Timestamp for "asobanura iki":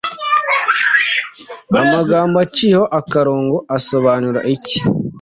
3.77-4.77